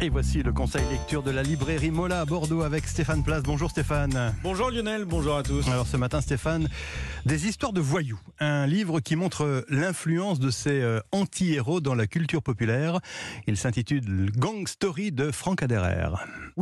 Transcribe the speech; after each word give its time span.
Et 0.00 0.08
voici 0.08 0.42
le 0.42 0.54
conseil 0.54 0.82
lecture 0.90 1.22
de 1.22 1.30
la 1.30 1.42
librairie 1.42 1.90
Mola 1.90 2.22
à 2.22 2.24
Bordeaux 2.24 2.62
avec 2.62 2.86
Stéphane 2.86 3.22
Place. 3.22 3.42
Bonjour 3.42 3.68
Stéphane. 3.70 4.34
Bonjour 4.42 4.70
Lionel, 4.70 5.04
bonjour 5.04 5.36
à 5.36 5.42
tous. 5.42 5.68
Alors 5.68 5.86
ce 5.86 5.98
matin 5.98 6.22
Stéphane, 6.22 6.66
des 7.26 7.46
histoires 7.46 7.74
de 7.74 7.80
voyous, 7.82 8.18
un 8.38 8.66
livre 8.66 9.00
qui 9.00 9.16
montre 9.16 9.66
l'influence 9.68 10.38
de 10.38 10.50
ces 10.50 10.80
euh, 10.80 11.00
anti-héros 11.12 11.80
dans 11.82 11.94
la 11.94 12.06
culture 12.06 12.42
populaire. 12.42 13.00
Il 13.46 13.58
s'intitule 13.58 14.30
Gang 14.34 14.66
Story 14.66 15.12
de 15.12 15.30
Franck 15.30 15.62
Aderer. 15.62 16.08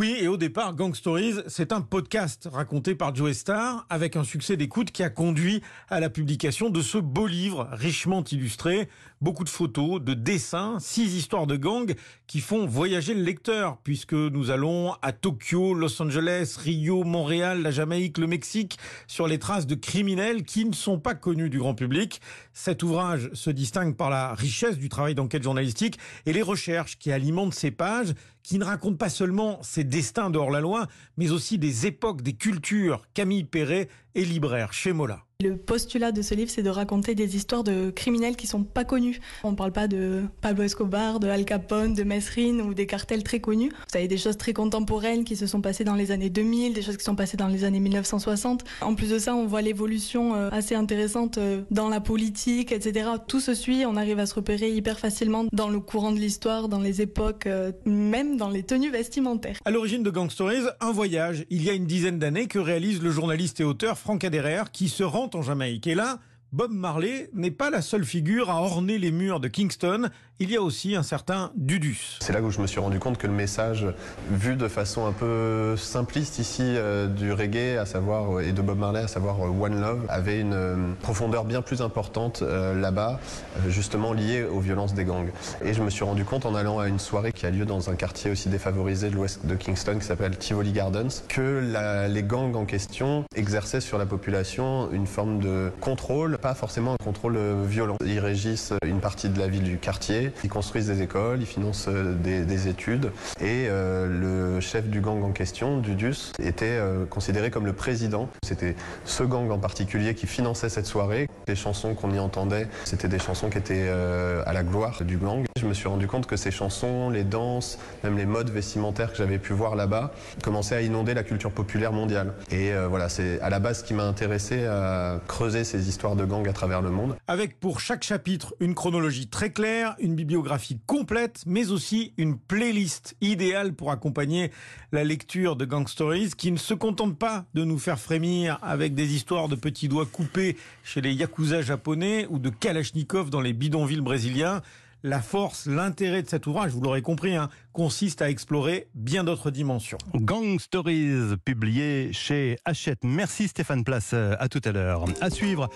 Oui, 0.01 0.17
et 0.21 0.29
au 0.29 0.37
départ, 0.37 0.77
Gang 0.77 0.95
Stories, 0.95 1.41
c'est 1.49 1.73
un 1.73 1.80
podcast 1.80 2.48
raconté 2.53 2.95
par 2.95 3.12
Joe 3.17 3.33
Star 3.33 3.85
avec 3.91 4.15
un 4.15 4.23
succès 4.23 4.57
d'écoute 4.57 4.93
qui 4.93 5.03
a 5.03 5.11
conduit 5.11 5.61
à 5.89 5.98
la 5.98 6.09
publication 6.09 6.71
de 6.71 6.80
ce 6.83 6.98
beau 6.98 7.27
livre 7.27 7.67
richement 7.73 8.23
illustré, 8.23 8.89
beaucoup 9.21 9.43
de 9.43 9.48
photos, 9.48 10.01
de 10.01 10.15
dessins, 10.15 10.79
six 10.79 11.16
histoires 11.16 11.48
de 11.48 11.57
gangs 11.57 11.97
qui 12.29 12.39
font 12.39 12.65
voyager 12.65 13.12
le 13.12 13.23
lecteur 13.23 13.79
puisque 13.83 14.12
nous 14.12 14.53
allons 14.53 14.92
à 15.03 15.11
Tokyo, 15.11 15.75
Los 15.75 16.01
Angeles, 16.01 16.55
Rio, 16.61 17.03
Montréal, 17.03 17.62
la 17.62 17.73
Jamaïque, 17.73 18.19
le 18.19 18.28
Mexique 18.28 18.78
sur 19.09 19.27
les 19.27 19.41
traces 19.41 19.67
de 19.67 19.75
criminels 19.75 20.45
qui 20.45 20.65
ne 20.65 20.75
sont 20.75 21.01
pas 21.01 21.17
connus 21.17 21.51
du 21.51 21.59
grand 21.59 21.75
public. 21.75 22.20
Cet 22.53 22.84
ouvrage 22.84 23.30
se 23.33 23.51
distingue 23.51 23.97
par 23.97 24.11
la 24.11 24.34
richesse 24.34 24.78
du 24.78 24.89
travail 24.89 25.17
d'enquête 25.17 25.42
journalistique 25.42 25.98
et 26.25 26.33
les 26.33 26.42
recherches 26.42 27.01
qui 27.01 27.11
alimentent 27.11 27.55
ces 27.55 27.73
pages 27.73 28.15
qui 28.48 28.59
ne 28.59 28.65
racontent 28.65 28.97
pas 28.97 29.11
seulement 29.11 29.59
ces 29.62 29.84
destins 29.84 30.30
de 30.30 30.38
hors-la-loi, 30.38 30.87
mais 31.19 31.33
aussi 31.33 31.59
des 31.59 31.84
époques, 31.87 32.23
des 32.23 32.33
cultures. 32.33 33.06
Camille 33.12 33.45
Perret 33.45 33.91
est 34.15 34.25
libraire 34.25 34.73
chez 34.73 34.95
Mola. 34.95 35.27
Le 35.41 35.56
postulat 35.56 36.10
de 36.10 36.20
ce 36.20 36.34
livre, 36.34 36.51
c'est 36.51 36.65
de 36.65 36.69
raconter 36.69 37.15
des 37.15 37.37
histoires 37.37 37.62
de 37.62 37.91
criminels 37.91 38.34
qui 38.34 38.48
sont 38.48 38.65
pas 38.65 38.83
connus. 38.83 39.20
On 39.45 39.52
ne 39.52 39.56
parle 39.56 39.70
pas 39.70 39.87
de 39.87 40.24
Pablo 40.41 40.64
Escobar, 40.64 41.20
de 41.20 41.28
Al 41.28 41.45
Capone, 41.45 41.95
de 41.95 42.02
Mesrine 42.02 42.61
ou 42.61 42.74
des 42.74 42.87
cartels 42.87 43.23
très 43.23 43.38
connus. 43.38 43.70
Vous 43.70 43.97
avez 43.97 44.09
des 44.09 44.19
choses 44.19 44.37
très 44.37 44.52
contemporaines 44.52 45.23
qui 45.23 45.37
se 45.37 45.47
sont 45.47 45.61
passées 45.61 45.84
dans 45.84 45.95
les 45.95 46.11
années 46.11 46.28
2000, 46.28 46.73
des 46.73 46.83
choses 46.83 46.97
qui 46.97 47.05
sont 47.05 47.14
passées 47.14 47.36
dans 47.36 47.47
les 47.47 47.62
années 47.62 47.78
1960. 47.78 48.64
En 48.81 48.97
plus 48.97 49.11
de 49.11 49.20
ça, 49.20 49.36
on 49.36 49.47
voit 49.47 49.62
l'évolution 49.62 50.34
euh, 50.34 50.48
assez 50.50 50.75
intéressante 50.75 51.39
euh, 51.39 51.62
dans 51.70 51.89
la 51.89 52.00
politique, 52.00 52.72
etc. 52.72 53.09
Tout 53.28 53.39
se 53.39 53.55
suit, 53.55 53.86
on 53.86 53.94
arrive 53.94 54.19
à 54.19 54.27
se 54.27 54.34
repérer 54.34 54.72
hyper 54.72 54.98
facilement 54.98 55.44
dans 55.53 55.69
le 55.69 55.78
courant 55.78 56.11
de 56.11 56.19
l'histoire, 56.19 56.69
dans 56.69 56.81
les 56.81 57.00
époques, 57.00 57.47
euh, 57.47 57.70
même 57.84 58.39
dans 58.39 58.50
les 58.50 58.64
tenues 58.64 58.91
vestimentaires. 58.91 59.61
À 59.64 59.70
l'origine 59.70 60.03
de 60.03 60.11
Gang 60.11 60.33
Stories, 60.33 60.66
un 60.81 60.91
voyage, 60.91 61.44
il 61.48 61.62
y 61.62 61.70
a 61.70 61.75
une 61.75 61.86
dizaine 61.86 62.19
d'années, 62.19 62.48
que 62.48 62.59
réalise 62.59 63.00
le 63.00 63.12
journaliste 63.12 63.61
et 63.61 63.64
auteur 63.64 63.98
Franck 63.98 64.25
Aderer, 64.25 64.64
qui 64.72 64.89
se 64.89 65.05
rend 65.05 65.28
en 65.34 65.43
Jamaïque. 65.43 65.87
Et 65.87 65.95
là, 65.95 66.19
Bob 66.50 66.72
Marley 66.72 67.28
n'est 67.34 67.50
pas 67.50 67.68
la 67.68 67.82
seule 67.82 68.06
figure 68.06 68.48
à 68.48 68.62
orner 68.62 68.96
les 68.96 69.10
murs 69.10 69.38
de 69.38 69.48
Kingston, 69.48 70.08
il 70.41 70.50
y 70.50 70.56
a 70.56 70.62
aussi 70.62 70.94
un 70.94 71.02
certain 71.02 71.50
Dudus. 71.56 72.18
C'est 72.20 72.32
là 72.32 72.41
où 72.41 72.50
je 72.50 72.60
me 72.60 72.66
suis 72.66 72.78
rendu 72.80 72.98
compte 73.00 73.18
que 73.18 73.27
le 73.27 73.32
message, 73.32 73.86
vu 74.30 74.54
de 74.54 74.69
façon 74.69 75.04
un 75.04 75.12
peu 75.12 75.76
simpliste 75.76 76.38
ici 76.38 76.62
euh, 76.62 77.06
du 77.06 77.32
reggae, 77.32 77.76
à 77.76 77.84
savoir 77.84 78.41
et 78.41 78.52
de 78.52 78.62
Bob 78.62 78.78
Marley, 78.78 79.00
à 79.00 79.08
savoir 79.08 79.36
euh, 79.41 79.48
One 79.48 79.80
Love, 79.80 80.06
avait 80.08 80.41
une 80.41 80.52
euh, 80.54 80.76
profondeur 81.02 81.44
bien 81.44 81.60
plus 81.60 81.82
importante 81.82 82.42
là-bas, 82.42 83.20
justement 83.69 84.12
liée 84.12 84.44
aux 84.44 84.60
violences 84.60 84.94
des 84.94 85.04
gangs. 85.04 85.30
Et 85.64 85.74
je 85.74 85.82
me 85.82 85.91
suis 85.91 86.04
rendu 86.04 86.24
compte 86.24 86.46
en 86.46 86.54
allant 86.54 86.78
à 86.78 86.88
une 86.88 86.98
soirée 86.98 87.32
qui 87.32 87.44
a 87.44 87.50
lieu 87.50 87.66
dans 87.66 87.91
un 87.91 87.94
quartier 87.94 88.30
aussi 88.30 88.48
défavorisé 88.48 89.10
de 89.10 89.16
l'ouest 89.16 89.44
de 89.44 89.54
Kingston 89.54 89.98
qui 89.98 90.06
s'appelle 90.06 90.36
Tivoli 90.38 90.72
Gardens, 90.72 91.08
que 91.28 92.08
les 92.08 92.22
gangs 92.22 92.54
en 92.54 92.64
question 92.64 93.24
exerçaient 93.34 93.80
sur 93.80 93.98
la 93.98 94.06
population 94.06 94.91
une 94.92 95.06
forme 95.06 95.41
de 95.41 95.70
contrôle 95.80 96.38
pas 96.39 96.55
forcément 96.55 96.94
un 96.94 97.05
contrôle 97.05 97.36
euh, 97.36 97.64
violent. 97.67 97.97
Ils 98.05 98.20
régissent 98.20 98.72
une 98.84 99.00
partie 99.00 99.28
de 99.28 99.39
la 99.39 99.48
ville 99.48 99.62
du 99.62 99.78
quartier, 99.78 100.33
ils 100.44 100.50
construisent 100.50 100.86
des 100.86 101.03
écoles, 101.03 101.41
ils 101.41 101.47
financent 101.47 101.89
euh, 101.89 102.14
des, 102.14 102.69
études. 102.69 103.12
Et 103.41 103.67
euh, 103.69 104.06
le 104.08 104.61
chef 104.61 104.89
du 104.89 105.00
gang 105.00 105.22
en 105.22 105.33
question, 105.33 105.78
Dudus, 105.78 106.33
était 106.42 106.78
considéré 107.11 107.50
comme 107.50 107.66
le 107.66 107.72
président. 107.72 108.28
C'était 108.42 108.75
ce 109.05 109.22
gang 109.22 109.50
en 109.50 109.59
particulier 109.59 110.14
qui 110.14 110.27
finançait 110.27 110.69
cette 110.69 110.86
soirée. 110.86 111.28
Les 111.47 111.54
chansons 111.54 111.94
qu'on 111.94 112.12
y 112.12 112.19
entendait, 112.19 112.69
c'était 112.84 113.09
des 113.09 113.19
chansons 113.19 113.49
qui 113.49 113.59
étaient 113.59 113.88
à 113.88 114.53
la 114.53 114.62
gloire 114.62 115.03
du 115.05 115.16
gang. 115.19 115.47
Je 115.58 115.66
me 115.66 115.74
suis 115.74 115.88
rendu 115.88 116.06
compte 116.06 116.26
que 116.26 116.36
ces 116.36 116.52
chansons, 116.52 117.10
les 117.10 117.24
danses, 117.24 117.80
même 118.04 118.16
les 118.16 118.26
modes 118.26 118.48
vestimentaires 118.50 119.10
que 119.10 119.19
j'avais 119.19 119.41
pu 119.41 119.52
voir 119.52 119.74
là-bas, 119.74 120.12
commençaient 120.41 120.76
à 120.76 120.82
inonder 120.82 121.14
la 121.14 121.24
culture 121.24 121.50
populaire 121.50 121.92
mondiale. 121.92 122.34
Et 122.52 122.70
voilà, 122.88 123.08
c'est 123.08 123.41
à 123.41 123.50
la 123.50 123.58
base 123.58 123.80
ce 123.80 123.84
qui 123.84 123.92
m'a 123.92 124.04
intéressé 124.04 124.66
à 124.66 125.20
creuser 125.26 125.64
ces 125.64 125.88
histoires 125.88 126.14
de 126.14 126.24
gang 126.24 126.46
à 126.48 126.52
travers 126.52 126.80
le 126.80 126.91
monde. 126.91 127.16
Avec 127.26 127.58
pour 127.58 127.80
chaque 127.80 128.04
chapitre 128.04 128.54
une 128.60 128.76
chronologie 128.76 129.26
très 129.26 129.50
claire, 129.50 129.96
une 129.98 130.14
bibliographie 130.14 130.78
complète, 130.86 131.42
mais 131.44 131.72
aussi 131.72 132.12
une 132.19 132.38
playlist 132.38 133.16
idéale 133.20 133.72
pour 133.72 133.90
accompagner 133.90 134.52
la 134.92 135.02
lecture 135.02 135.56
de 135.56 135.64
Gang 135.64 135.88
Stories 135.88 136.30
qui 136.36 136.52
ne 136.52 136.56
se 136.56 136.75
contente 136.75 137.19
pas 137.19 137.46
de 137.54 137.64
nous 137.64 137.78
faire 137.78 137.98
frémir 137.98 138.60
avec 138.62 138.94
des 138.94 139.14
histoires 139.14 139.48
de 139.48 139.56
petits 139.56 139.88
doigts 139.88 140.06
coupés 140.06 140.56
chez 140.84 141.00
les 141.00 141.12
yakuza 141.14 141.62
japonais 141.62 142.26
ou 142.30 142.38
de 142.38 142.48
Kalachnikov 142.48 143.28
dans 143.30 143.40
les 143.40 143.52
bidonvilles 143.52 144.02
brésiliens. 144.02 144.62
La 145.04 145.22
force, 145.22 145.66
l'intérêt 145.66 146.22
de 146.22 146.28
cet 146.28 146.47
ouvrage, 146.48 146.72
vous 146.72 146.81
l'aurez 146.81 147.03
compris, 147.03 147.36
hein, 147.36 147.48
consiste 147.72 148.20
à 148.20 148.31
explorer 148.31 148.88
bien 148.94 149.22
d'autres 149.22 149.53
dimensions. 149.53 149.98
Gang 150.14 150.59
Stories, 150.59 151.36
publié 151.44 152.12
chez 152.12 152.59
Hachette. 152.64 152.98
Merci 153.04 153.47
Stéphane 153.47 153.84
Place, 153.84 154.12
à 154.12 154.48
tout 154.48 154.60
à 154.64 154.72
l'heure. 154.72 155.04
À 155.20 155.31
suivre. 155.31 155.69